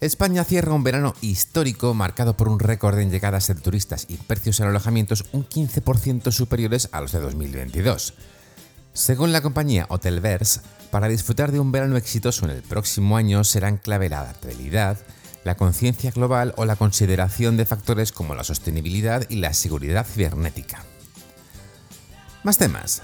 [0.00, 4.58] España cierra un verano histórico marcado por un récord en llegadas de turistas y precios
[4.60, 8.14] en alojamientos un 15% superiores a los de 2022.
[8.94, 13.76] Según la compañía Hotelverse, para disfrutar de un verano exitoso en el próximo año serán
[13.76, 14.96] clave la adaptabilidad,
[15.44, 20.82] la conciencia global o la consideración de factores como la sostenibilidad y la seguridad cibernética.
[22.42, 23.02] Más temas.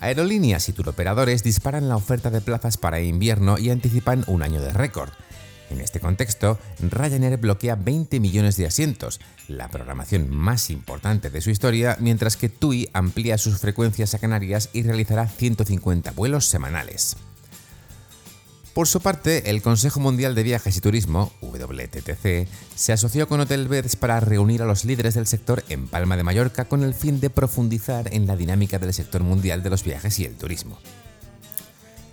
[0.00, 4.74] Aerolíneas y turoperadores disparan la oferta de plazas para invierno y anticipan un año de
[4.74, 5.10] récord.
[5.70, 11.50] En este contexto, Ryanair bloquea 20 millones de asientos, la programación más importante de su
[11.50, 17.16] historia, mientras que TUI amplía sus frecuencias a Canarias y realizará 150 vuelos semanales.
[18.76, 23.68] Por su parte, el Consejo Mundial de Viajes y Turismo, WTTC, se asoció con Hotel
[23.68, 27.18] Beds para reunir a los líderes del sector en Palma de Mallorca con el fin
[27.18, 30.78] de profundizar en la dinámica del sector mundial de los viajes y el turismo.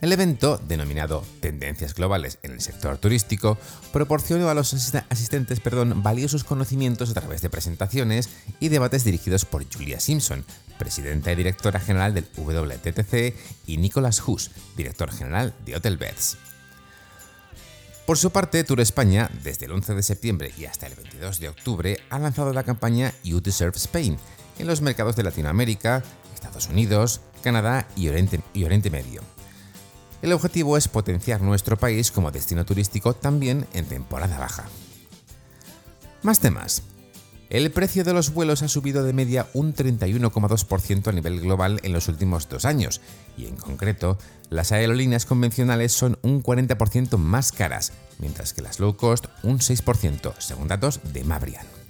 [0.00, 3.56] El evento, denominado Tendencias Globales en el Sector Turístico,
[3.92, 4.74] proporcionó a los
[5.08, 8.28] asistentes perdón, valiosos conocimientos a través de presentaciones
[8.60, 10.44] y debates dirigidos por Julia Simpson,
[10.78, 13.34] presidenta y directora general del WTTC,
[13.66, 16.36] y Nicolas Hus, director general de Hotel Beds.
[18.06, 21.48] Por su parte, Tour España, desde el 11 de septiembre y hasta el 22 de
[21.48, 24.18] octubre, ha lanzado la campaña You Deserve Spain
[24.58, 26.02] en los mercados de Latinoamérica,
[26.34, 29.22] Estados Unidos, Canadá y Oriente, y Oriente Medio.
[30.24, 34.64] El objetivo es potenciar nuestro país como destino turístico también en temporada baja.
[36.22, 36.82] Más temas.
[37.50, 41.92] El precio de los vuelos ha subido de media un 31,2% a nivel global en
[41.92, 43.02] los últimos dos años,
[43.36, 44.16] y en concreto,
[44.48, 50.32] las aerolíneas convencionales son un 40% más caras, mientras que las low cost un 6%,
[50.38, 51.83] según datos de Mabrian.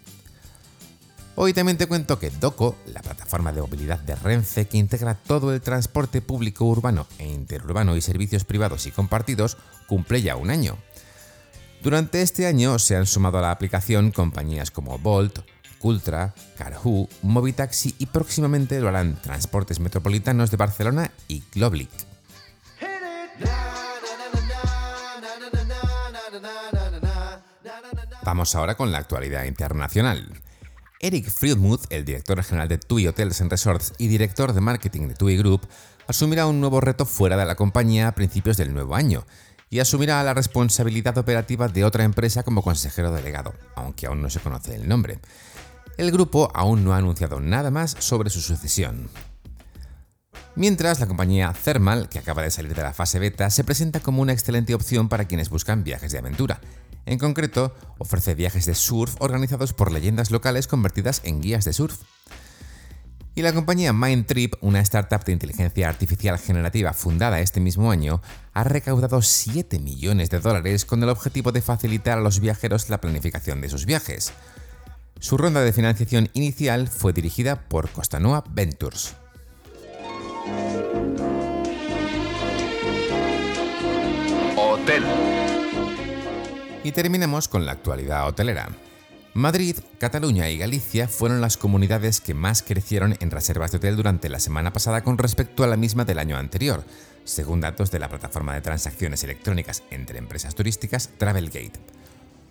[1.37, 5.53] Hoy también te cuento que DOCO, la plataforma de movilidad de Renfe que integra todo
[5.53, 9.57] el transporte público urbano e interurbano y servicios privados y compartidos,
[9.89, 10.79] cumple ya un año.
[11.83, 15.41] Durante este año se han sumado a la aplicación compañías como Bolt,
[15.81, 21.91] Cultra, Carhu, Movitaxi y próximamente lo harán Transportes Metropolitanos de Barcelona y Globlic.
[28.23, 30.44] Vamos ahora con la actualidad internacional.
[31.05, 35.15] Eric Friedmuth, el director general de TUI Hotels and Resorts y director de marketing de
[35.15, 35.61] TUI Group,
[36.09, 39.27] asumirá un nuevo reto fuera de la compañía a principios del nuevo año
[39.69, 44.41] y asumirá la responsabilidad operativa de otra empresa como consejero delegado, aunque aún no se
[44.41, 45.19] conoce el nombre.
[45.99, 49.11] El grupo aún no ha anunciado nada más sobre su sucesión.
[50.57, 54.23] Mientras, la compañía Thermal, que acaba de salir de la fase beta, se presenta como
[54.23, 56.61] una excelente opción para quienes buscan viajes de aventura,
[57.07, 62.01] en concreto, ofrece viajes de surf organizados por leyendas locales convertidas en guías de surf.
[63.37, 68.23] Y la compañía Mindtrip, una startup de inteligencia artificial generativa fundada este mismo año,
[68.53, 73.01] ha recaudado 7 millones de dólares con el objetivo de facilitar a los viajeros la
[73.01, 74.33] planificación de sus viajes.
[75.19, 79.17] Su ronda de financiación inicial fue dirigida por Costanoa Ventures.
[84.57, 85.34] Hotel.
[86.85, 88.69] Y terminemos con la actualidad hotelera.
[89.33, 94.29] Madrid, Cataluña y Galicia fueron las comunidades que más crecieron en reservas de hotel durante
[94.29, 96.85] la semana pasada con respecto a la misma del año anterior,
[97.25, 101.81] según datos de la plataforma de transacciones electrónicas entre empresas turísticas Travelgate.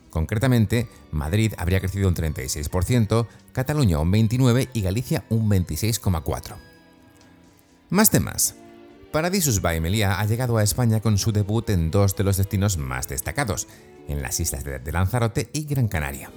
[0.10, 6.56] Concretamente, Madrid habría crecido un 36%, Cataluña un 29% y Galicia un 26,4%.
[7.92, 8.56] Más temas.
[9.14, 12.78] Paradisus by Melia ha llegado a España con su debut en dos de los destinos
[12.78, 13.68] más destacados,
[14.08, 16.32] en las islas de Lanzarote y Gran Canaria.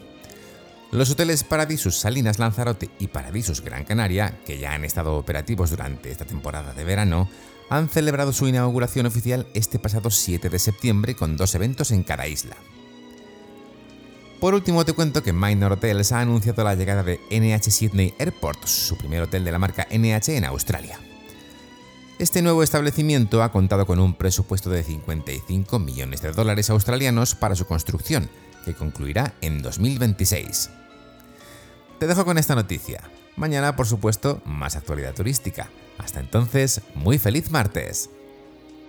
[0.92, 6.10] Los hoteles Paradisus Salinas Lanzarote y Paradisus Gran Canaria, que ya han estado operativos durante
[6.10, 7.30] esta temporada de verano,
[7.70, 12.26] han celebrado su inauguración oficial este pasado 7 de septiembre con dos eventos en cada
[12.26, 12.56] isla.
[14.38, 18.66] Por último te cuento que Minor Hotels ha anunciado la llegada de NH Sydney Airport,
[18.66, 21.00] su primer hotel de la marca NH en Australia.
[22.18, 27.54] Este nuevo establecimiento ha contado con un presupuesto de 55 millones de dólares australianos para
[27.54, 28.30] su construcción,
[28.64, 30.70] que concluirá en 2026.
[31.98, 33.02] Te dejo con esta noticia.
[33.36, 35.68] Mañana, por supuesto, más actualidad turística.
[35.98, 38.08] Hasta entonces, muy feliz martes.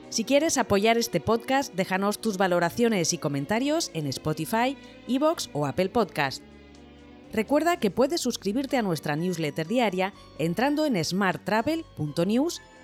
[0.09, 4.77] Si quieres apoyar este podcast, déjanos tus valoraciones y comentarios en Spotify,
[5.09, 6.43] Evox o Apple Podcast.
[7.33, 12.61] Recuerda que puedes suscribirte a nuestra newsletter diaria entrando en smarttravel.news